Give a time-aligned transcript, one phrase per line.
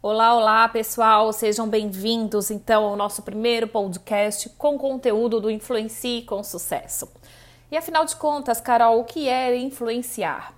[0.00, 6.40] Olá, olá pessoal, sejam bem-vindos então ao nosso primeiro podcast com conteúdo do Influencie com
[6.44, 7.10] Sucesso.
[7.68, 10.54] E afinal de contas, Carol, o que é influenciar?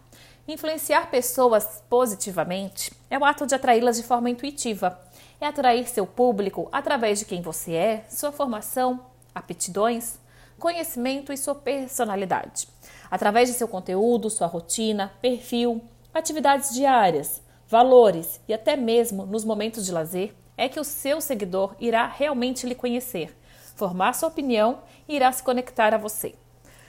[0.47, 5.01] Influenciar pessoas positivamente é o ato de atraí-las de forma intuitiva.
[5.41, 9.01] É atrair seu público através de quem você é, sua formação,
[9.35, 10.19] aptidões,
[10.59, 12.69] conhecimento e sua personalidade.
[13.11, 17.41] Através de seu conteúdo, sua rotina, perfil, atividades diárias
[17.71, 22.67] valores e até mesmo nos momentos de lazer, é que o seu seguidor irá realmente
[22.67, 23.35] lhe conhecer,
[23.77, 26.35] formar sua opinião e irá se conectar a você.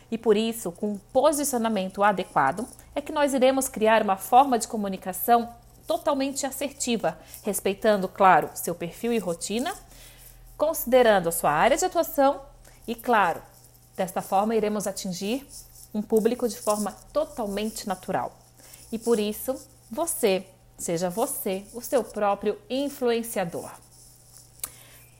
[0.09, 4.67] E por isso, com um posicionamento adequado, é que nós iremos criar uma forma de
[4.67, 5.53] comunicação
[5.85, 9.73] totalmente assertiva, respeitando, claro, seu perfil e rotina,
[10.57, 12.41] considerando a sua área de atuação
[12.87, 13.41] e, claro,
[13.95, 15.47] desta forma iremos atingir
[15.93, 18.37] um público de forma totalmente natural.
[18.91, 19.55] E por isso,
[19.89, 20.45] você
[20.81, 23.69] Seja você o seu próprio influenciador.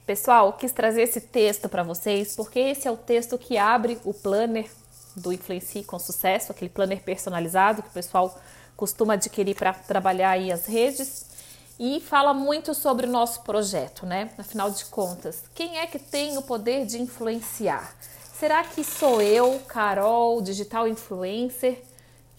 [0.04, 4.12] Pessoal, quis trazer esse texto para vocês porque esse é o texto que abre o
[4.12, 4.68] planner
[5.14, 8.36] do Influencie com Sucesso, aquele planner personalizado que o pessoal
[8.76, 11.26] costuma adquirir para trabalhar aí as redes
[11.78, 14.30] e fala muito sobre o nosso projeto, né?
[14.36, 17.94] Afinal de contas, quem é que tem o poder de influenciar?
[18.36, 21.91] Será que sou eu, Carol, digital influencer?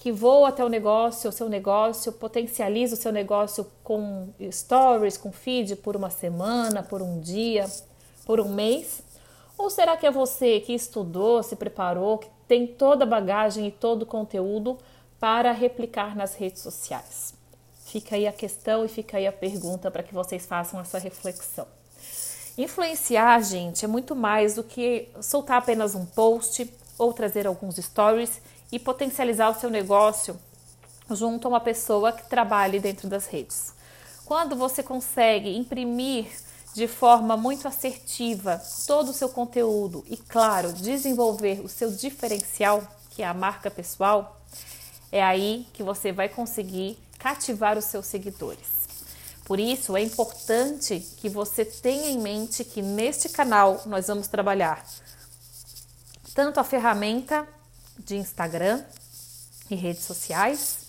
[0.04, 5.32] Que voa até o negócio, o seu negócio, potencializa o seu negócio com stories, com
[5.32, 7.72] feed por uma semana, por um dia,
[8.26, 9.02] por um mês?
[9.58, 13.72] Ou será que é você que estudou, se preparou, que tem toda a bagagem e
[13.72, 14.78] todo o conteúdo
[15.22, 17.34] para replicar nas redes sociais?
[17.86, 21.66] Fica aí a questão e fica aí a pergunta para que vocês façam essa reflexão.
[22.58, 28.42] Influenciar, gente, é muito mais do que soltar apenas um post ou trazer alguns stories
[28.74, 30.36] e potencializar o seu negócio
[31.12, 33.72] junto a uma pessoa que trabalhe dentro das redes.
[34.26, 36.26] Quando você consegue imprimir
[36.74, 43.22] de forma muito assertiva todo o seu conteúdo e, claro, desenvolver o seu diferencial, que
[43.22, 44.42] é a marca pessoal,
[45.12, 48.88] é aí que você vai conseguir cativar os seus seguidores.
[49.46, 54.84] Por isso, é importante que você tenha em mente que neste canal nós vamos trabalhar
[56.34, 57.48] tanto a ferramenta
[57.98, 58.84] de Instagram
[59.70, 60.80] e redes sociais,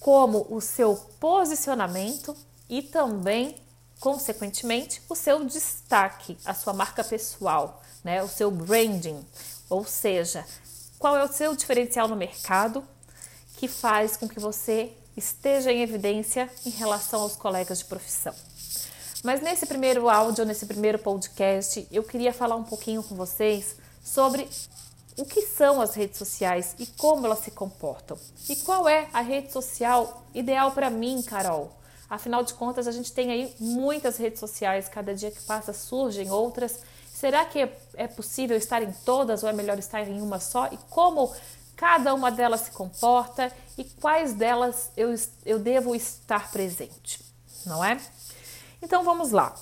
[0.00, 2.36] como o seu posicionamento
[2.68, 3.56] e também,
[4.00, 8.22] consequentemente, o seu destaque, a sua marca pessoal, né?
[8.22, 9.24] o seu branding,
[9.68, 10.44] ou seja,
[10.98, 12.86] qual é o seu diferencial no mercado
[13.56, 18.34] que faz com que você esteja em evidência em relação aos colegas de profissão.
[19.22, 24.48] Mas nesse primeiro áudio, nesse primeiro podcast, eu queria falar um pouquinho com vocês sobre
[25.16, 28.18] o que são as redes sociais e como elas se comportam.
[28.48, 31.70] E qual é a rede social ideal para mim, Carol?
[32.08, 36.30] Afinal de contas, a gente tem aí muitas redes sociais, cada dia que passa surgem
[36.30, 36.80] outras.
[37.12, 40.66] Será que é possível estar em todas ou é melhor estar em uma só?
[40.66, 41.32] E como
[41.76, 45.14] cada uma delas se comporta e quais delas eu,
[45.44, 47.20] eu devo estar presente,
[47.64, 48.00] não é?
[48.82, 49.54] Então vamos lá.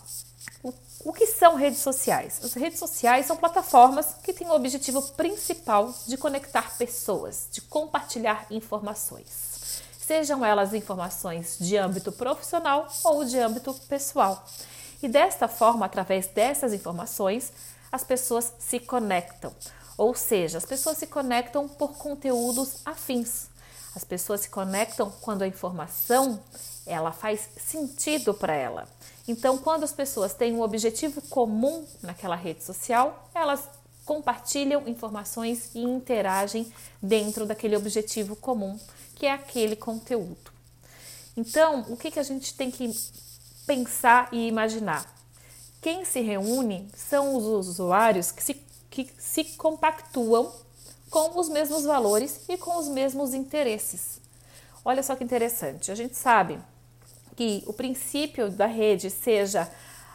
[1.04, 2.40] O que são redes sociais?
[2.44, 8.46] As redes sociais são plataformas que têm o objetivo principal de conectar pessoas, de compartilhar
[8.52, 9.82] informações.
[10.00, 14.46] Sejam elas informações de âmbito profissional ou de âmbito pessoal.
[15.02, 17.52] E desta forma, através dessas informações,
[17.90, 19.52] as pessoas se conectam.
[19.98, 23.48] Ou seja, as pessoas se conectam por conteúdos afins.
[23.96, 26.40] As pessoas se conectam quando a informação
[26.86, 28.88] ela faz sentido para ela.
[29.26, 33.68] Então, quando as pessoas têm um objetivo comum naquela rede social, elas
[34.04, 38.78] compartilham informações e interagem dentro daquele objetivo comum,
[39.14, 40.50] que é aquele conteúdo.
[41.36, 42.92] Então, o que, que a gente tem que
[43.64, 45.06] pensar e imaginar?
[45.80, 48.54] Quem se reúne são os usuários que se,
[48.90, 50.52] que se compactuam
[51.08, 54.20] com os mesmos valores e com os mesmos interesses.
[54.84, 56.58] Olha só que interessante, a gente sabe
[57.36, 59.68] que o princípio da rede seja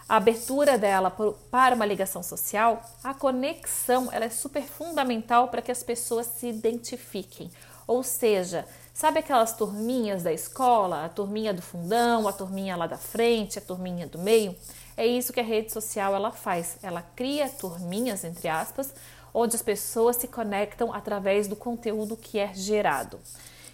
[0.07, 1.12] a abertura dela
[1.51, 6.47] para uma ligação social, a conexão ela é super fundamental para que as pessoas se
[6.47, 7.51] identifiquem.
[7.86, 12.97] Ou seja, sabe aquelas turminhas da escola, a turminha do fundão, a turminha lá da
[12.97, 14.56] frente, a turminha do meio?
[14.95, 16.77] É isso que a rede social ela faz.
[16.81, 18.94] Ela cria turminhas entre aspas,
[19.33, 23.19] onde as pessoas se conectam através do conteúdo que é gerado.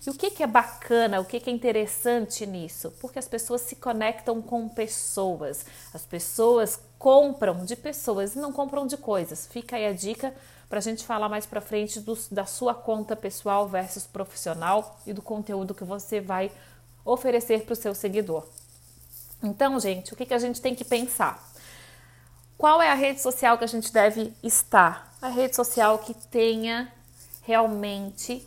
[0.05, 2.91] E o que, que é bacana, o que, que é interessante nisso?
[2.99, 8.85] Porque as pessoas se conectam com pessoas, as pessoas compram de pessoas e não compram
[8.85, 9.47] de coisas.
[9.47, 10.33] Fica aí a dica
[10.67, 15.13] para a gente falar mais para frente do, da sua conta pessoal versus profissional e
[15.13, 16.51] do conteúdo que você vai
[17.05, 18.45] oferecer para o seu seguidor.
[19.41, 21.47] Então, gente, o que, que a gente tem que pensar?
[22.57, 25.13] Qual é a rede social que a gente deve estar?
[25.21, 26.91] A rede social que tenha
[27.41, 28.45] realmente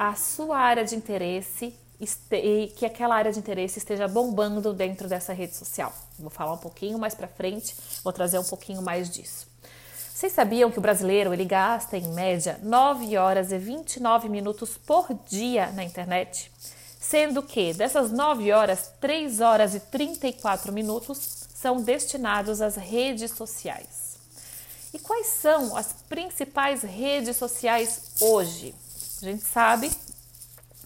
[0.00, 5.34] a sua área de interesse e que aquela área de interesse esteja bombando dentro dessa
[5.34, 5.92] rede social.
[6.18, 9.46] Vou falar um pouquinho mais para frente, vou trazer um pouquinho mais disso.
[10.14, 15.06] Vocês sabiam que o brasileiro ele gasta em média 9 horas e 29 minutos por
[15.28, 16.50] dia na internet?
[16.98, 24.16] Sendo que dessas 9 horas, 3 horas e 34 minutos são destinados às redes sociais.
[24.94, 28.74] E quais são as principais redes sociais hoje?
[29.22, 29.90] A gente sabe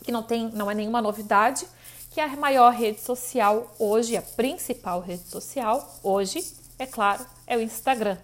[0.02, 1.66] que não, tem, não é nenhuma novidade
[2.10, 6.44] que a maior rede social hoje, a principal rede social hoje,
[6.78, 8.16] é claro, é o Instagram,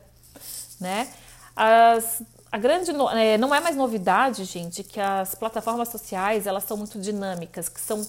[0.80, 1.08] né?
[1.56, 6.76] As, a grande é, não é mais novidade, gente, que as plataformas sociais elas são
[6.76, 8.06] muito dinâmicas, que são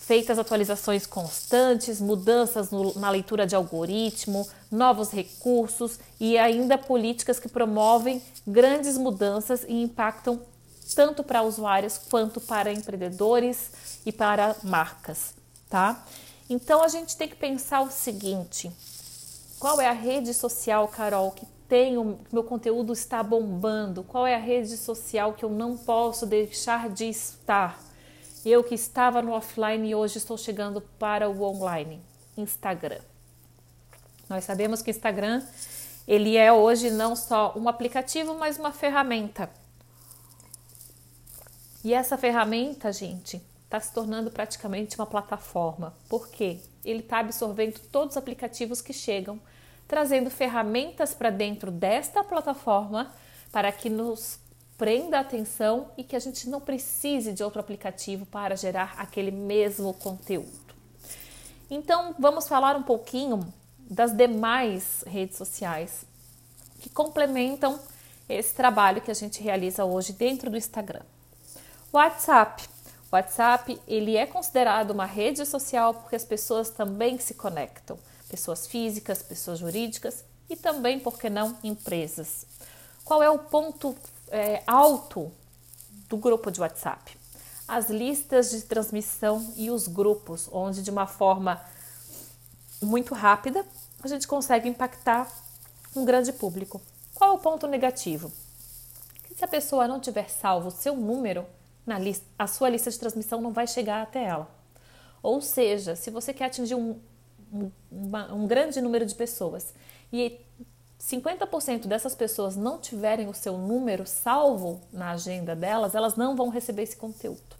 [0.00, 7.48] feitas atualizações constantes, mudanças no, na leitura de algoritmo, novos recursos e ainda políticas que
[7.48, 10.40] promovem grandes mudanças e impactam
[10.94, 15.34] tanto para usuários quanto para empreendedores e para marcas,
[15.68, 16.04] tá?
[16.48, 18.70] Então a gente tem que pensar o seguinte:
[19.58, 24.04] qual é a rede social, Carol, que tem o meu conteúdo está bombando?
[24.04, 27.80] Qual é a rede social que eu não posso deixar de estar?
[28.44, 32.00] Eu que estava no offline e hoje estou chegando para o online,
[32.36, 33.00] Instagram.
[34.28, 35.42] Nós sabemos que Instagram
[36.06, 39.50] ele é hoje não só um aplicativo, mas uma ferramenta
[41.86, 45.94] e essa ferramenta, gente, está se tornando praticamente uma plataforma.
[46.08, 46.58] Por quê?
[46.84, 49.40] Ele está absorvendo todos os aplicativos que chegam,
[49.86, 53.14] trazendo ferramentas para dentro desta plataforma
[53.52, 54.40] para que nos
[54.76, 59.30] prenda a atenção e que a gente não precise de outro aplicativo para gerar aquele
[59.30, 60.74] mesmo conteúdo.
[61.70, 63.46] Então, vamos falar um pouquinho
[63.78, 66.04] das demais redes sociais
[66.80, 67.78] que complementam
[68.28, 71.02] esse trabalho que a gente realiza hoje dentro do Instagram.
[71.92, 72.68] WhatsApp.
[73.10, 77.98] WhatsApp ele é considerado uma rede social porque as pessoas também se conectam,
[78.28, 82.46] pessoas físicas, pessoas jurídicas e também, por que não, empresas.
[83.04, 83.96] Qual é o ponto
[84.28, 85.32] é, alto
[86.08, 87.16] do grupo de WhatsApp?
[87.66, 91.60] As listas de transmissão e os grupos, onde de uma forma
[92.82, 93.64] muito rápida
[94.02, 95.28] a gente consegue impactar
[95.94, 96.80] um grande público.
[97.14, 98.30] Qual é o ponto negativo?
[99.24, 101.46] Que se a pessoa não tiver salvo o seu número,
[101.86, 104.50] na lista, a sua lista de transmissão não vai chegar até ela.
[105.22, 106.98] Ou seja, se você quer atingir um,
[107.52, 109.72] um, uma, um grande número de pessoas
[110.12, 110.40] e
[111.00, 116.48] 50% dessas pessoas não tiverem o seu número salvo na agenda delas, elas não vão
[116.48, 117.56] receber esse conteúdo.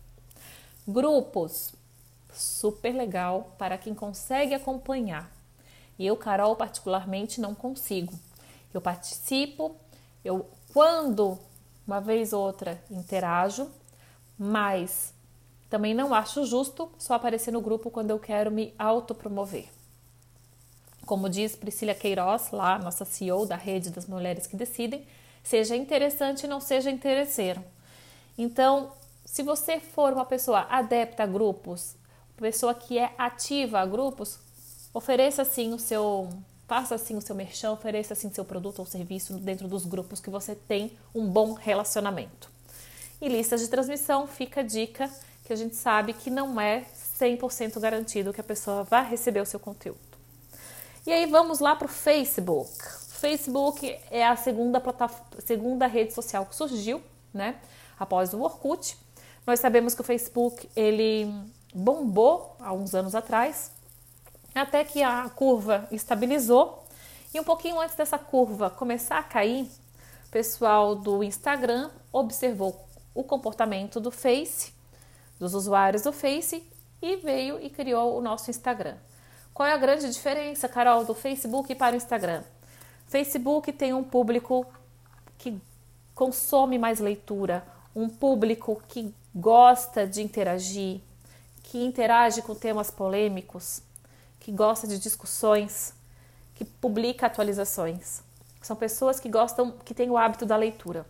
[0.86, 1.72] Grupos,
[2.32, 5.30] super legal para quem consegue acompanhar.
[5.98, 8.12] E eu, Carol, particularmente não consigo.
[8.72, 9.76] Eu participo,
[10.24, 11.38] eu quando
[11.86, 13.70] uma vez ou outra interajo,
[14.38, 15.14] mas
[15.68, 19.68] também não acho justo só aparecer no grupo quando eu quero me autopromover.
[21.04, 25.06] Como diz Priscila Queiroz, lá, nossa CEO da rede das mulheres que decidem,
[25.42, 27.62] seja interessante não seja interesseiro.
[28.36, 28.92] Então,
[29.24, 31.94] se você for uma pessoa adepta a grupos,
[32.36, 34.38] pessoa que é ativa a grupos,
[34.92, 36.28] ofereça assim o seu,
[36.66, 40.30] faça assim o seu merchan, ofereça assim seu produto ou serviço dentro dos grupos que
[40.30, 42.55] você tem um bom relacionamento.
[43.20, 45.10] E listas de transmissão fica a dica
[45.44, 46.84] que a gente sabe que não é
[47.18, 50.00] 100% garantido que a pessoa vai receber o seu conteúdo.
[51.06, 52.70] E aí vamos lá para o Facebook.
[53.12, 54.82] Facebook é a segunda,
[55.38, 57.00] segunda rede social que surgiu,
[57.32, 57.56] né?
[57.98, 58.98] Após o Orkut.
[59.46, 61.32] Nós sabemos que o Facebook ele
[61.72, 63.70] bombou há uns anos atrás,
[64.54, 66.84] até que a curva estabilizou.
[67.32, 69.70] E um pouquinho antes dessa curva começar a cair,
[70.26, 72.85] o pessoal do Instagram observou
[73.16, 74.74] o comportamento do Face,
[75.40, 76.62] dos usuários do Face
[77.00, 78.96] e veio e criou o nosso Instagram.
[79.54, 82.44] Qual é a grande diferença, Carol, do Facebook para o Instagram?
[83.06, 84.66] Facebook tem um público
[85.38, 85.58] que
[86.14, 91.00] consome mais leitura, um público que gosta de interagir,
[91.62, 93.80] que interage com temas polêmicos,
[94.38, 95.94] que gosta de discussões,
[96.54, 98.22] que publica atualizações.
[98.60, 101.06] São pessoas que gostam, que têm o hábito da leitura.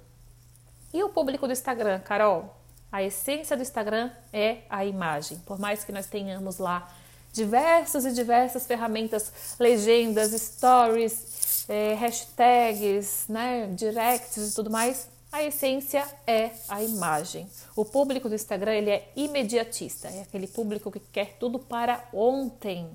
[0.92, 2.54] E o público do Instagram, Carol?
[2.90, 5.38] A essência do Instagram é a imagem.
[5.44, 6.90] Por mais que nós tenhamos lá
[7.32, 16.06] diversas e diversas ferramentas, legendas, stories, é, hashtags, né, directs e tudo mais, a essência
[16.26, 17.46] é a imagem.
[17.74, 22.88] O público do Instagram ele é imediatista, é aquele público que quer tudo para ontem.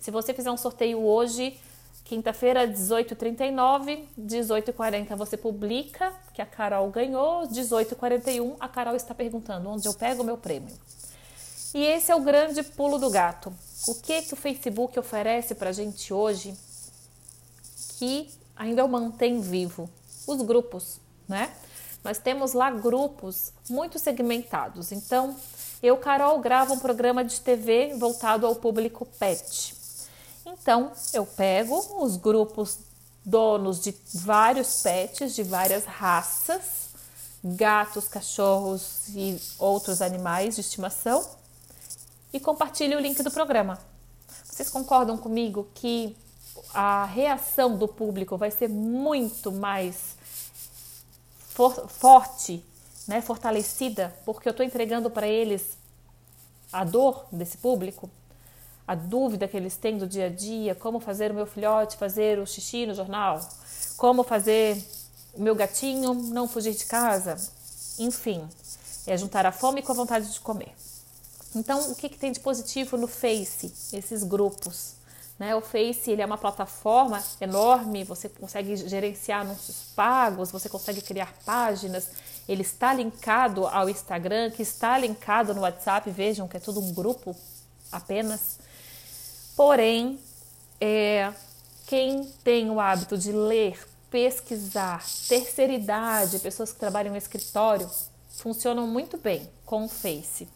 [0.00, 1.56] Se você fizer um sorteio hoje,
[2.06, 9.86] quinta-feira, 18h39, 18h40 você publica que a Carol ganhou, 18h41 a Carol está perguntando onde
[9.86, 10.72] eu pego o meu prêmio.
[11.74, 13.52] E esse é o grande pulo do gato.
[13.88, 16.56] O que, que o Facebook oferece para a gente hoje
[17.98, 19.90] que ainda o mantém vivo?
[20.26, 21.52] Os grupos, né?
[22.04, 24.92] Nós temos lá grupos muito segmentados.
[24.92, 25.36] Então,
[25.82, 29.75] eu, Carol, gravo um programa de TV voltado ao público pet.
[30.46, 32.78] Então, eu pego os grupos
[33.24, 36.90] donos de vários pets, de várias raças,
[37.42, 41.28] gatos, cachorros e outros animais de estimação,
[42.32, 43.76] e compartilho o link do programa.
[44.44, 46.16] Vocês concordam comigo que
[46.72, 50.14] a reação do público vai ser muito mais
[51.48, 52.64] for forte,
[53.08, 55.76] né, fortalecida, porque eu estou entregando para eles
[56.72, 58.08] a dor desse público,
[58.86, 62.38] a dúvida que eles têm do dia a dia, como fazer o meu filhote fazer
[62.38, 63.40] o xixi no jornal,
[63.96, 64.82] como fazer
[65.34, 67.36] o meu gatinho não fugir de casa,
[67.98, 68.46] enfim,
[69.06, 70.74] é juntar a fome com a vontade de comer.
[71.54, 74.94] Então, o que, que tem de positivo no Face, esses grupos?
[75.38, 75.54] Né?
[75.54, 81.34] O Face ele é uma plataforma enorme, você consegue gerenciar anúncios pagos, você consegue criar
[81.44, 82.08] páginas,
[82.48, 86.92] ele está linkado ao Instagram, que está linkado no WhatsApp, vejam que é tudo um
[86.92, 87.34] grupo
[87.90, 88.58] apenas.
[89.56, 90.20] Porém,
[90.78, 91.32] é,
[91.86, 97.90] quem tem o hábito de ler, pesquisar, terceira idade, pessoas que trabalham em escritório,
[98.28, 100.46] funcionam muito bem com o Face.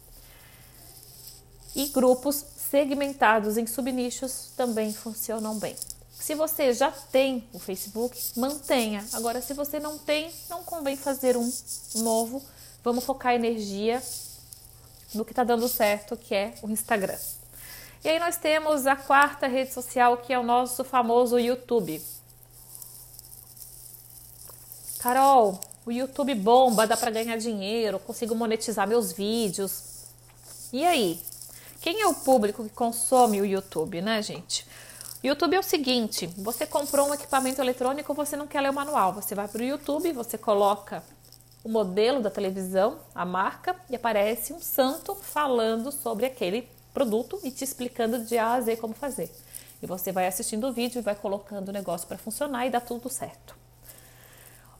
[1.75, 5.75] E grupos segmentados em subnichos também funcionam bem.
[6.11, 9.03] Se você já tem o Facebook, mantenha.
[9.13, 11.51] Agora, se você não tem, não convém fazer um
[11.95, 12.43] novo.
[12.83, 14.01] Vamos focar energia
[15.15, 17.17] no que está dando certo, que é o Instagram.
[18.03, 22.01] E aí nós temos a quarta rede social, que é o nosso famoso YouTube.
[24.99, 29.83] Carol, o YouTube bomba, dá para ganhar dinheiro, consigo monetizar meus vídeos.
[30.73, 31.19] E aí?
[31.79, 34.65] Quem é o público que consome o YouTube, né, gente?
[35.23, 39.13] YouTube é o seguinte: você comprou um equipamento eletrônico, você não quer ler o manual.
[39.13, 41.03] Você vai para o YouTube, você coloca
[41.63, 47.51] o modelo da televisão, a marca, e aparece um santo falando sobre aquele produto e
[47.51, 49.31] te explicando de A a Z como fazer.
[49.81, 52.79] E você vai assistindo o vídeo e vai colocando o negócio para funcionar e dá
[52.79, 53.55] tudo certo.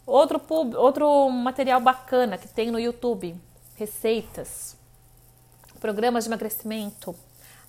[0.06, 3.36] Outro, pub, outro material bacana que tem no YouTube:
[3.76, 4.76] receitas,
[5.80, 7.16] programas de emagrecimento,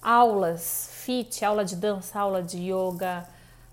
[0.00, 3.26] aulas, fit, aula de dança, aula de yoga,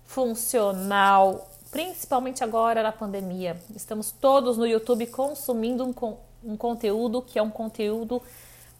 [0.04, 3.60] funcional, principalmente agora na pandemia.
[3.74, 8.22] Estamos todos no YouTube consumindo um, um conteúdo que é um conteúdo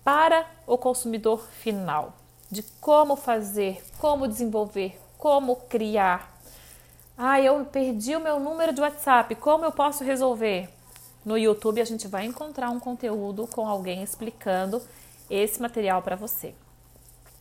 [0.05, 2.15] para o consumidor final,
[2.51, 6.39] de como fazer, como desenvolver, como criar.
[7.17, 10.69] Ah, eu perdi o meu número de WhatsApp, como eu posso resolver?
[11.25, 14.83] No YouTube a gente vai encontrar um conteúdo com alguém explicando
[15.29, 16.55] esse material para você.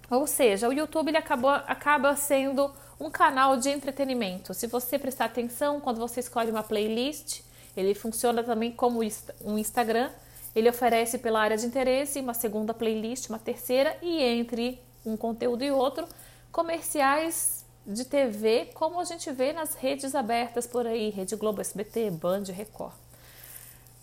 [0.09, 4.53] Ou seja, o YouTube ele acabou, acaba sendo um canal de entretenimento.
[4.53, 7.41] Se você prestar atenção, quando você escolhe uma playlist,
[7.77, 8.99] ele funciona também como
[9.41, 10.09] um Instagram.
[10.55, 15.63] Ele oferece pela área de interesse uma segunda playlist, uma terceira, e entre um conteúdo
[15.63, 16.07] e outro,
[16.51, 22.11] comerciais de TV, como a gente vê nas redes abertas por aí, Rede Globo, SBT,
[22.11, 22.93] Band, Record.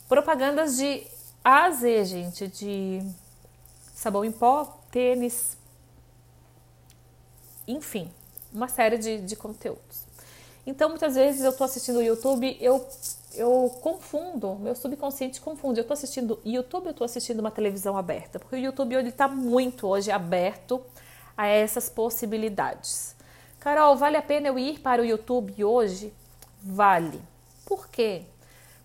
[0.08, 1.06] Propagandas de
[1.44, 3.00] A a Z, gente, de
[3.94, 5.56] sabão em pó, tênis,
[7.66, 8.10] enfim,
[8.52, 10.05] uma série de, de conteúdos.
[10.66, 12.84] Então, muitas vezes eu estou assistindo o YouTube, eu,
[13.34, 15.78] eu confundo, meu subconsciente confunde.
[15.78, 19.28] Eu estou assistindo YouTube, eu estou assistindo uma televisão aberta, porque o YouTube ele está
[19.28, 20.82] muito hoje aberto
[21.36, 23.14] a essas possibilidades.
[23.60, 26.12] Carol, vale a pena eu ir para o YouTube hoje?
[26.62, 27.20] Vale.
[27.64, 28.22] Por quê?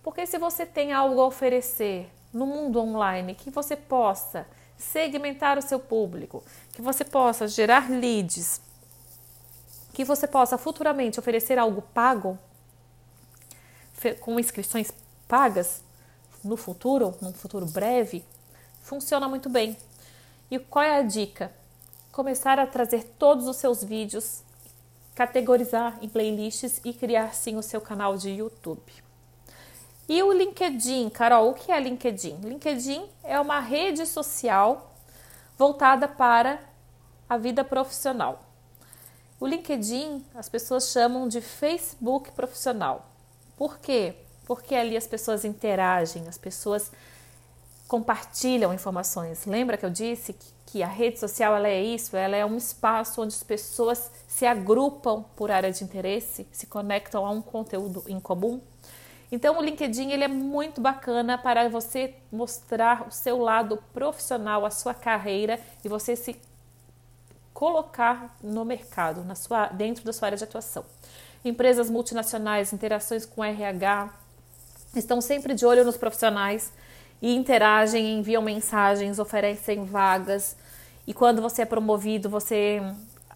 [0.03, 4.45] Porque se você tem algo a oferecer no mundo online que você possa
[4.77, 8.61] segmentar o seu público, que você possa gerar leads,
[10.01, 12.35] que você possa futuramente oferecer algo pago,
[14.19, 14.91] com inscrições
[15.27, 15.83] pagas
[16.43, 18.25] no futuro, num futuro breve,
[18.81, 19.77] funciona muito bem.
[20.49, 21.53] E qual é a dica?
[22.11, 24.41] Começar a trazer todos os seus vídeos,
[25.13, 28.91] categorizar em playlists e criar sim o seu canal de YouTube.
[30.09, 32.39] E o LinkedIn, Carol, o que é LinkedIn?
[32.41, 34.95] LinkedIn é uma rede social
[35.59, 36.59] voltada para
[37.29, 38.50] a vida profissional.
[39.41, 43.07] O LinkedIn as pessoas chamam de Facebook profissional.
[43.57, 44.13] Por quê?
[44.45, 46.91] Porque ali as pessoas interagem, as pessoas
[47.87, 49.47] compartilham informações.
[49.47, 50.35] Lembra que eu disse
[50.67, 52.15] que, a rede social ela é isso?
[52.15, 57.25] Ela é um espaço onde as pessoas se agrupam por área de interesse, se conectam
[57.25, 58.61] a um conteúdo em comum.
[59.31, 64.69] Então o LinkedIn ele é muito bacana para você mostrar o seu lado profissional, a
[64.69, 66.39] sua carreira e você se
[67.53, 70.85] colocar no mercado, na sua, dentro da sua área de atuação.
[71.43, 74.09] Empresas multinacionais, interações com RH,
[74.95, 76.71] estão sempre de olho nos profissionais
[77.21, 80.55] e interagem, enviam mensagens, oferecem vagas.
[81.05, 82.81] E quando você é promovido, você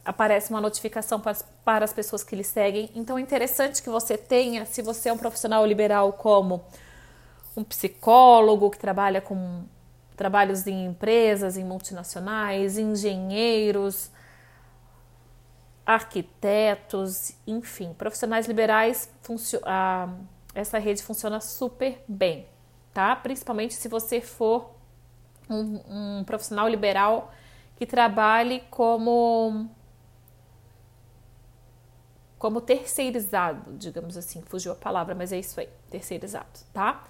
[0.03, 2.89] aparece uma notificação para, para as pessoas que lhe seguem.
[2.95, 6.63] Então é interessante que você tenha, se você é um profissional liberal como
[7.57, 9.63] um psicólogo que trabalha com
[10.15, 14.11] trabalhos em empresas, em multinacionais, engenheiros,
[15.85, 19.09] arquitetos, enfim, profissionais liberais,
[20.53, 22.47] essa rede funciona super bem
[22.95, 23.13] tá?
[23.13, 24.73] Principalmente se você for
[25.49, 27.31] um, um profissional liberal
[27.75, 29.69] que trabalhe como
[32.39, 37.03] como terceirizado, digamos assim, fugiu a palavra, mas é isso aí, terceirizado, tá?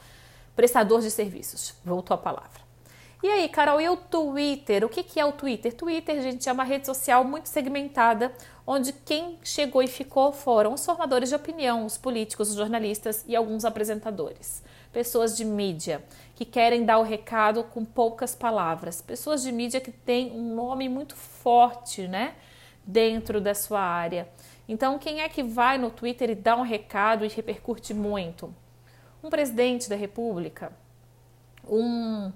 [0.55, 2.64] Prestador de serviços, voltou a palavra.
[3.24, 4.84] E aí, Carol, e o Twitter?
[4.86, 5.74] O que, que é o Twitter?
[5.74, 8.31] Twitter, gente, é uma rede social muito segmentada,
[8.67, 13.36] onde quem chegou e ficou foram os formadores de opinião, os políticos, os jornalistas e
[13.36, 14.63] alguns apresentadores
[14.95, 16.01] pessoas de mídia
[16.36, 20.88] que querem dar o recado com poucas palavras, pessoas de mídia que têm um nome
[20.88, 22.34] muito forte, né,
[22.86, 24.25] dentro da sua área.
[24.69, 28.55] Então, quem é que vai no Twitter e dá um recado e repercute muito?
[29.22, 30.72] Um presidente da República,
[31.67, 32.31] um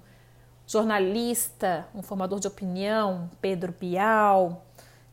[0.70, 4.64] jornalista, um formador de opinião, Pedro Bial,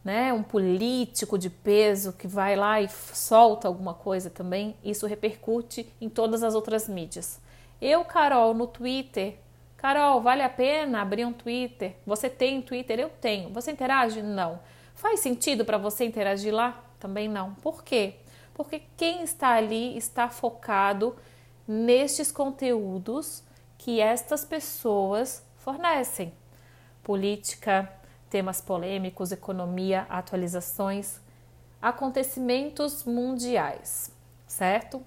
[0.04, 5.92] né, um político de peso que vai lá e solta alguma coisa também, isso repercute
[6.00, 7.42] em todas as outras mídias.
[7.82, 9.40] Eu, Carol, no Twitter,
[9.78, 11.96] Carol, vale a pena abrir um Twitter?
[12.06, 13.00] Você tem Twitter?
[13.00, 13.50] Eu tenho.
[13.50, 14.22] Você interage?
[14.22, 14.60] Não.
[14.94, 16.84] Faz sentido para você interagir lá?
[17.00, 17.56] Também não.
[17.56, 18.16] Por quê?
[18.54, 21.16] Porque quem está ali está focado
[21.68, 23.44] nestes conteúdos
[23.78, 26.32] que estas pessoas fornecem.
[27.04, 27.92] Política,
[28.30, 31.20] temas polêmicos, economia, atualizações,
[31.82, 34.10] acontecimentos mundiais,
[34.48, 35.04] certo?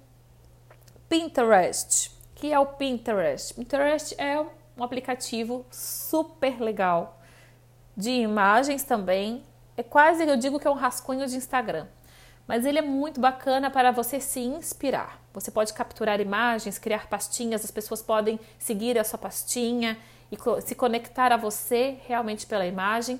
[1.09, 2.11] Pinterest.
[2.35, 3.55] que é o Pinterest?
[3.55, 4.39] Pinterest é
[4.77, 7.19] um aplicativo super legal
[7.97, 9.43] de imagens também.
[9.75, 11.87] É quase, eu digo que é um rascunho de Instagram.
[12.47, 15.19] Mas ele é muito bacana para você se inspirar.
[15.33, 19.97] Você pode capturar imagens, criar pastinhas, as pessoas podem seguir a sua pastinha
[20.31, 23.19] e se conectar a você realmente pela imagem.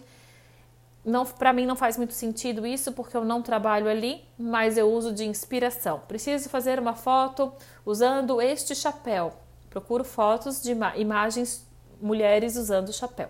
[1.04, 4.92] Não, para mim não faz muito sentido isso porque eu não trabalho ali, mas eu
[4.92, 6.02] uso de inspiração.
[6.08, 7.52] Preciso fazer uma foto
[7.86, 9.34] usando este chapéu.
[9.70, 11.68] Procuro fotos de imagens
[12.00, 13.30] mulheres usando o chapéu.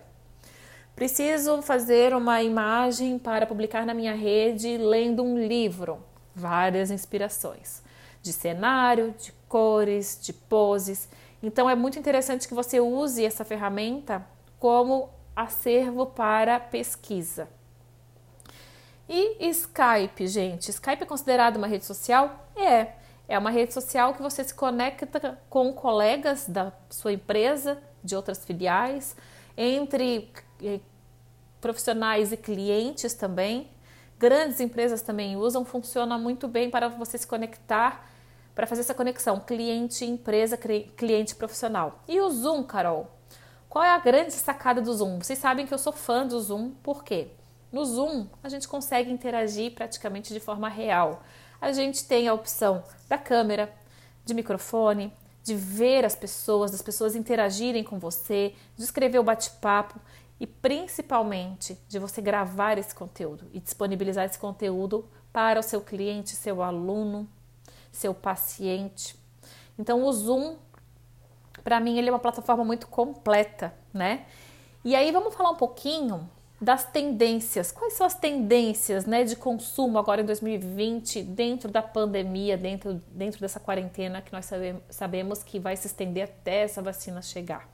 [0.94, 5.98] Preciso fazer uma imagem para publicar na minha rede lendo um livro.
[6.34, 7.82] Várias inspirações
[8.22, 11.08] de cenário, de cores, de poses.
[11.42, 14.24] Então é muito interessante que você use essa ferramenta
[14.58, 17.48] como acervo para pesquisa.
[19.08, 20.70] E Skype, gente?
[20.70, 22.48] Skype é considerado uma rede social?
[22.54, 22.92] É.
[23.28, 28.44] É uma rede social que você se conecta com colegas da sua empresa, de outras
[28.44, 29.16] filiais,
[29.56, 30.30] entre
[30.62, 30.80] eh,
[31.60, 33.70] profissionais e clientes também.
[34.18, 38.08] Grandes empresas também usam, funciona muito bem para você se conectar
[38.54, 40.58] para fazer essa conexão cliente-empresa,
[40.96, 42.02] cliente-profissional.
[42.06, 43.10] E o Zoom, Carol?
[43.68, 45.18] Qual é a grande sacada do Zoom?
[45.18, 47.28] Vocês sabem que eu sou fã do Zoom, por quê?
[47.72, 51.22] No Zoom, a gente consegue interagir praticamente de forma real.
[51.58, 53.72] A gente tem a opção da câmera,
[54.24, 55.12] de microfone,
[55.42, 59.98] de ver as pessoas, das pessoas interagirem com você, de escrever o bate-papo
[60.38, 66.36] e principalmente de você gravar esse conteúdo e disponibilizar esse conteúdo para o seu cliente,
[66.36, 67.28] seu aluno,
[67.92, 69.14] seu paciente.
[69.78, 70.56] Então o Zoom,
[71.62, 74.26] para mim, ele é uma plataforma muito completa, né?
[74.84, 76.28] E aí vamos falar um pouquinho
[76.60, 77.70] das tendências.
[77.70, 83.40] Quais são as tendências, né, de consumo agora em 2020 dentro da pandemia, dentro dentro
[83.40, 84.48] dessa quarentena que nós
[84.88, 87.68] sabemos, que vai se estender até essa vacina chegar?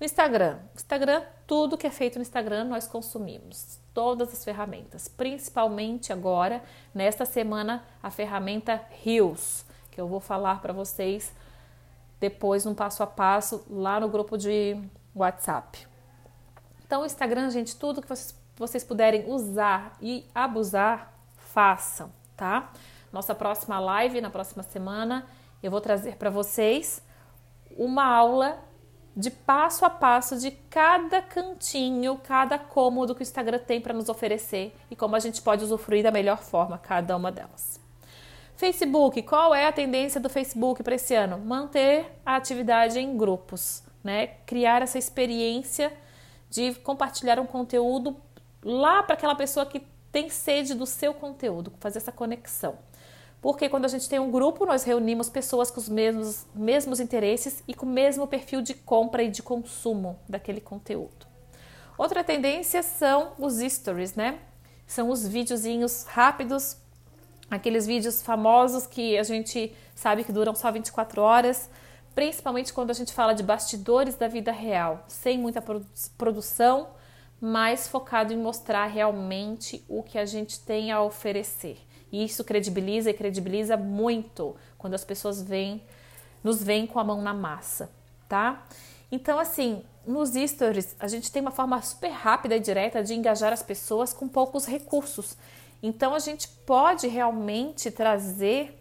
[0.00, 0.58] O Instagram.
[0.74, 6.62] Instagram, tudo que é feito no Instagram nós consumimos todas as ferramentas, principalmente agora,
[6.94, 11.32] nesta semana, a ferramenta Rios, que eu vou falar para vocês
[12.18, 14.76] depois um passo a passo lá no grupo de
[15.14, 15.86] WhatsApp.
[16.84, 22.70] Então, Instagram, gente, tudo que vocês, vocês puderem usar e abusar, façam, tá?
[23.12, 25.26] Nossa próxima live, na próxima semana,
[25.62, 27.02] eu vou trazer para vocês
[27.76, 28.58] uma aula
[29.16, 34.08] de passo a passo de cada cantinho, cada cômodo que o Instagram tem para nos
[34.08, 37.80] oferecer e como a gente pode usufruir da melhor forma cada uma delas.
[38.54, 41.38] Facebook, qual é a tendência do Facebook para esse ano?
[41.38, 44.26] Manter a atividade em grupos, né?
[44.46, 45.92] Criar essa experiência
[46.50, 48.16] de compartilhar um conteúdo
[48.62, 52.76] lá para aquela pessoa que tem sede do seu conteúdo, fazer essa conexão.
[53.40, 57.62] Porque quando a gente tem um grupo, nós reunimos pessoas com os mesmos, mesmos interesses
[57.66, 61.26] e com o mesmo perfil de compra e de consumo daquele conteúdo.
[61.96, 64.38] Outra tendência são os stories, né?
[64.86, 66.76] São os videozinhos rápidos,
[67.50, 71.70] aqueles vídeos famosos que a gente sabe que duram só 24 horas,
[72.14, 75.62] principalmente quando a gente fala de bastidores da vida real, sem muita
[76.18, 76.88] produção,
[77.40, 81.78] mas focado em mostrar realmente o que a gente tem a oferecer.
[82.12, 85.82] E isso credibiliza e credibiliza muito quando as pessoas vêm,
[86.42, 87.90] nos veem com a mão na massa,
[88.28, 88.66] tá?
[89.12, 93.52] Então, assim, nos stories, a gente tem uma forma super rápida e direta de engajar
[93.52, 95.36] as pessoas com poucos recursos.
[95.82, 98.76] Então, a gente pode realmente trazer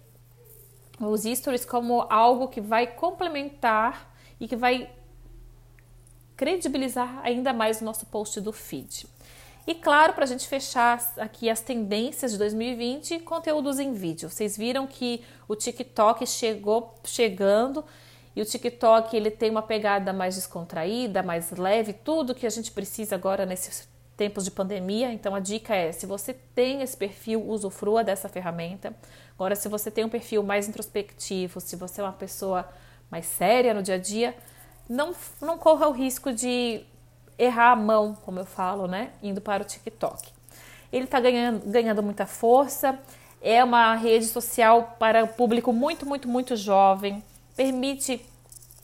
[0.99, 4.89] os stories como algo que vai complementar e que vai
[6.35, 9.07] credibilizar ainda mais o nosso post do feed.
[9.69, 14.27] E claro, para a gente fechar aqui as tendências de 2020, conteúdos em vídeo.
[14.27, 17.85] Vocês viram que o TikTok chegou chegando
[18.35, 22.71] e o TikTok ele tem uma pegada mais descontraída, mais leve, tudo que a gente
[22.71, 25.13] precisa agora nesses tempos de pandemia.
[25.13, 28.91] Então a dica é, se você tem esse perfil, usufrua dessa ferramenta.
[29.35, 32.67] Agora, se você tem um perfil mais introspectivo, se você é uma pessoa
[33.11, 34.35] mais séria no dia a dia,
[34.89, 36.83] não, não corra o risco de
[37.39, 39.11] errar a mão, como eu falo, né?
[39.23, 40.29] Indo para o TikTok.
[40.91, 42.99] Ele está ganhando, ganhando muita força,
[43.41, 47.23] é uma rede social para o público muito, muito, muito jovem,
[47.55, 48.25] permite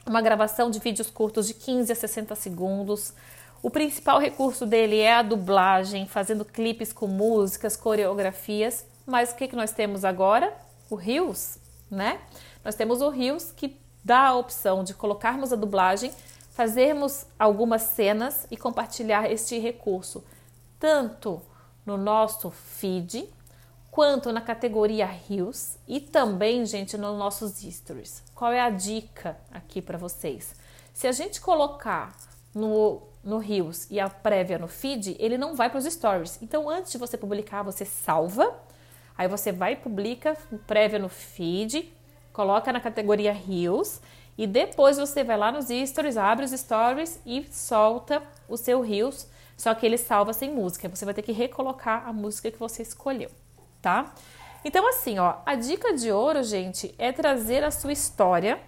[0.05, 3.13] uma gravação de vídeos curtos de 15 a 60 segundos.
[3.61, 8.85] O principal recurso dele é a dublagem, fazendo clipes com músicas, coreografias.
[9.05, 10.53] Mas o que, que nós temos agora?
[10.89, 11.57] O Reels,
[11.89, 12.19] né?
[12.63, 16.11] Nós temos o Reels que dá a opção de colocarmos a dublagem
[16.55, 20.23] fazermos algumas cenas e compartilhar este recurso,
[20.79, 21.41] tanto
[21.85, 23.29] no nosso feed,
[23.91, 28.23] quanto na categoria Reels e também, gente, nos nossos stories.
[28.33, 30.55] Qual é a dica aqui para vocês?
[30.93, 32.15] Se a gente colocar
[32.53, 36.39] no, no Reels e a prévia no feed, ele não vai para os stories.
[36.41, 38.57] Então, antes de você publicar, você salva,
[39.17, 41.91] aí você vai e publica prévia no feed,
[42.31, 43.99] coloca na categoria Reels
[44.37, 49.27] e depois você vai lá nos stories, abre os stories e solta o seu Reels,
[49.55, 50.89] só que ele salva sem música.
[50.89, 53.31] Você vai ter que recolocar a música que você escolheu,
[53.81, 54.13] tá?
[54.63, 58.59] Então, assim, ó, a dica de ouro, gente, é trazer a sua história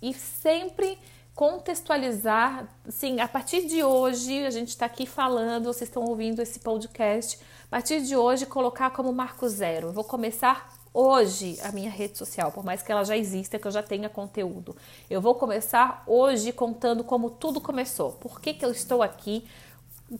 [0.00, 0.98] e sempre
[1.34, 6.60] contextualizar, sim, a partir de hoje, a gente está aqui falando, vocês estão ouvindo esse
[6.60, 9.88] podcast, a partir de hoje, colocar como marco zero.
[9.88, 13.66] Eu vou começar hoje a minha rede social, por mais que ela já exista, que
[13.66, 14.76] eu já tenha conteúdo.
[15.08, 19.46] Eu vou começar hoje contando como tudo começou, por que, que eu estou aqui,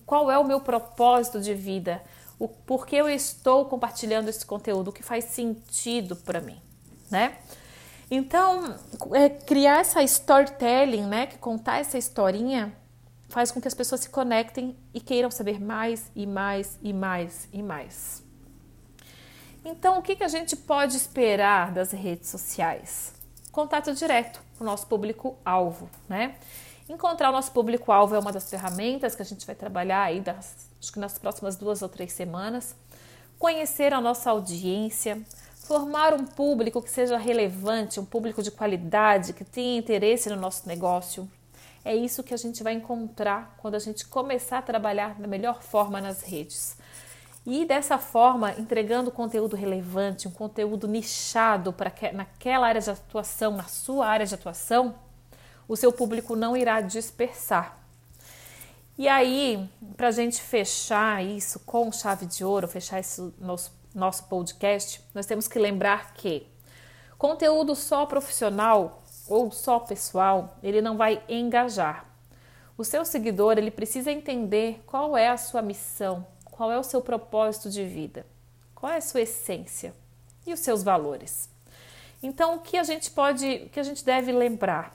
[0.06, 2.02] qual é o meu propósito de vida,
[2.38, 6.60] o porquê eu estou compartilhando esse conteúdo, o que faz sentido para mim,
[7.10, 7.36] né?
[8.10, 8.76] Então,
[9.12, 12.72] é, criar essa storytelling, né, que contar essa historinha
[13.28, 17.48] faz com que as pessoas se conectem e queiram saber mais e mais e mais
[17.50, 18.22] e mais.
[19.64, 23.14] Então, o que, que a gente pode esperar das redes sociais?
[23.52, 26.34] Contato direto com o nosso público-alvo, né?
[26.88, 30.68] Encontrar o nosso público-alvo é uma das ferramentas que a gente vai trabalhar aí das,
[30.80, 32.74] acho que nas próximas duas ou três semanas.
[33.38, 35.22] Conhecer a nossa audiência,
[35.54, 40.66] formar um público que seja relevante, um público de qualidade, que tenha interesse no nosso
[40.68, 41.30] negócio.
[41.84, 45.62] É isso que a gente vai encontrar quando a gente começar a trabalhar da melhor
[45.62, 46.76] forma nas redes.
[47.44, 53.64] E dessa forma, entregando conteúdo relevante, um conteúdo nichado para naquela área de atuação, na
[53.64, 54.94] sua área de atuação,
[55.66, 57.78] o seu público não irá dispersar.
[58.96, 64.24] E aí, para a gente fechar isso com chave de ouro, fechar esse nosso, nosso
[64.24, 66.46] podcast, nós temos que lembrar que
[67.18, 72.06] conteúdo só profissional ou só pessoal, ele não vai engajar.
[72.76, 77.00] O seu seguidor, ele precisa entender qual é a sua missão, qual é o seu
[77.00, 78.24] propósito de vida?
[78.74, 79.94] Qual é a sua essência
[80.46, 81.48] e os seus valores?
[82.22, 84.94] Então, o que a gente pode, o que a gente deve lembrar?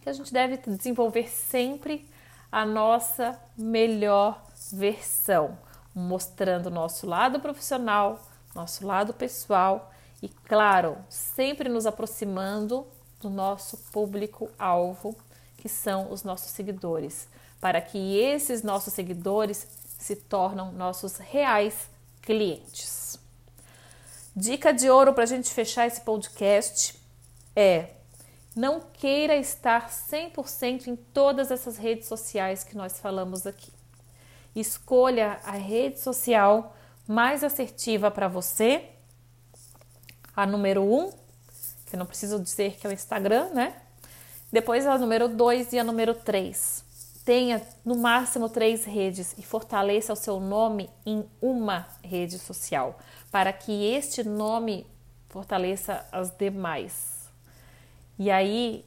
[0.00, 2.08] Que a gente deve desenvolver sempre
[2.50, 5.58] a nossa melhor versão,
[5.94, 8.22] mostrando nosso lado profissional,
[8.54, 12.86] nosso lado pessoal e, claro, sempre nos aproximando
[13.20, 15.16] do nosso público-alvo,
[15.56, 17.28] que são os nossos seguidores,
[17.60, 19.66] para que esses nossos seguidores
[19.98, 21.90] se tornam nossos reais
[22.22, 23.18] clientes.
[24.34, 26.96] Dica de ouro para a gente fechar esse podcast
[27.56, 27.88] é
[28.54, 33.72] não queira estar 100% em todas essas redes sociais que nós falamos aqui.
[34.54, 36.74] Escolha a rede social
[37.06, 38.90] mais assertiva para você,
[40.34, 41.10] a número 1, um,
[41.86, 43.74] que eu não preciso dizer que é o Instagram, né?
[44.52, 46.84] Depois a número 2 e a número 3.
[47.28, 52.98] Tenha no máximo três redes e fortaleça o seu nome em uma rede social,
[53.30, 54.86] para que este nome
[55.28, 57.28] fortaleça as demais.
[58.18, 58.82] E aí,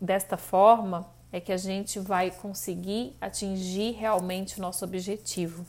[0.00, 5.66] desta forma, é que a gente vai conseguir atingir realmente o nosso objetivo.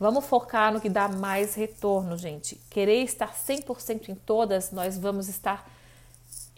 [0.00, 2.58] Vamos focar no que dá mais retorno, gente.
[2.70, 5.70] Querer estar 100% em todas, nós vamos estar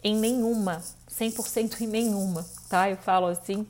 [0.01, 2.89] em nenhuma, 100% em nenhuma, tá?
[2.89, 3.67] Eu falo assim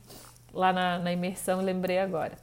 [0.53, 2.38] lá na, na imersão, lembrei agora.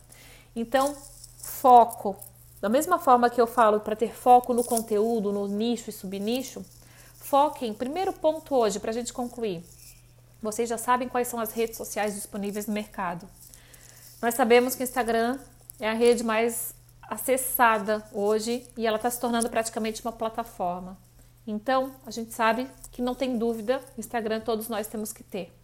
[0.55, 0.97] Então,
[1.39, 2.17] foco.
[2.61, 6.65] Da mesma forma que eu falo para ter foco no conteúdo, no nicho e subnicho,
[7.19, 7.75] foquem.
[7.75, 9.63] Primeiro ponto hoje, para a gente concluir.
[10.43, 13.29] Vocês já sabem quais são as redes sociais disponíveis no mercado.
[14.23, 15.39] Nós sabemos que o Instagram
[15.79, 20.97] é a rede mais acessada hoje e ela está se tornando praticamente uma plataforma.
[21.47, 25.56] Então, a gente sabe que não tem dúvida, Instagram todos nós temos que ter.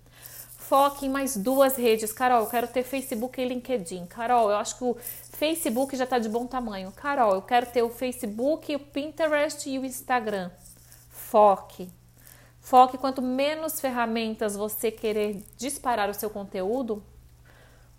[0.72, 2.14] Foque em mais duas redes.
[2.14, 4.06] Carol, eu quero ter Facebook e LinkedIn.
[4.06, 4.96] Carol, eu acho que o
[5.28, 6.90] Facebook já está de bom tamanho.
[6.92, 10.50] Carol, eu quero ter o Facebook, o Pinterest e o Instagram.
[11.10, 11.90] Foque.
[12.58, 17.02] Foque quanto menos ferramentas você querer disparar o seu conteúdo,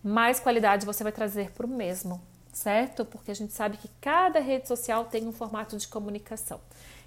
[0.04, 2.20] mais qualidade você vai trazer para o mesmo,
[2.52, 3.06] certo?
[3.06, 6.60] Porque a gente sabe que cada rede social tem um formato de comunicação.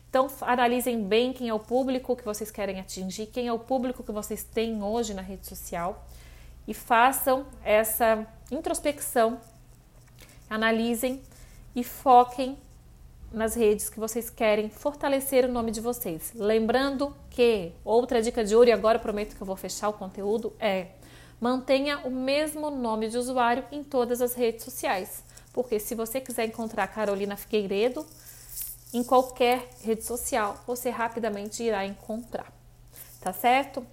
[0.08, 4.02] Então, analisem bem quem é o público que vocês querem atingir, quem é o público
[4.02, 6.06] que vocês têm hoje na rede social
[6.66, 9.38] e façam essa introspecção,
[10.48, 11.22] analisem
[11.74, 12.56] e foquem
[13.32, 16.32] nas redes que vocês querem fortalecer o nome de vocês.
[16.34, 20.54] Lembrando que outra dica de ouro, e agora prometo que eu vou fechar o conteúdo,
[20.58, 20.88] é
[21.40, 25.22] mantenha o mesmo nome de usuário em todas as redes sociais.
[25.52, 28.06] Porque se você quiser encontrar Carolina Figueiredo,
[28.92, 32.52] em qualquer rede social, você rapidamente irá encontrar.
[33.20, 33.84] Tá certo?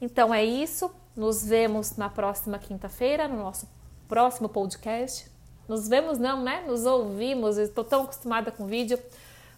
[0.00, 0.90] Então é isso.
[1.16, 3.68] Nos vemos na próxima quinta-feira, no nosso
[4.06, 5.30] próximo podcast.
[5.68, 6.62] Nos vemos, não, né?
[6.66, 7.56] Nos ouvimos.
[7.56, 8.98] Estou tão acostumada com vídeo,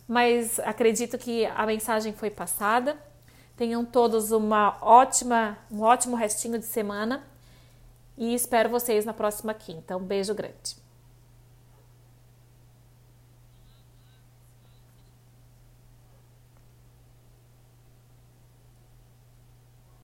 [0.07, 2.97] mas acredito que a mensagem foi passada.
[3.57, 7.25] Tenham todos uma ótima, um ótimo restinho de semana
[8.17, 9.97] e espero vocês na próxima quinta.
[9.97, 10.88] Um beijo grande.